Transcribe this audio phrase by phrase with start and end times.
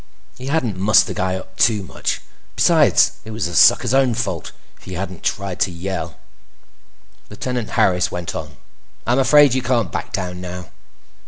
[0.35, 2.21] He hadn't mussed the guy up much;
[2.55, 4.51] besides, it was the sucker's own fault.
[4.79, 6.17] If he hadn't tried to yell—
[7.29, 8.57] Lieutenant Harris went on:
[9.05, 10.69] "I'm afraid you can't back down now."